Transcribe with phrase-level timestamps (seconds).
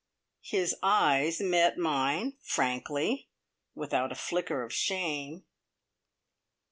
[0.41, 3.29] His eyes met mine, frankly,
[3.75, 5.43] without a flicker of shame.